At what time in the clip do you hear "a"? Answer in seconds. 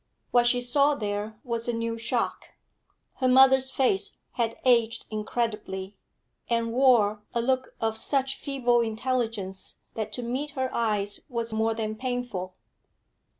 1.67-1.73, 7.35-7.39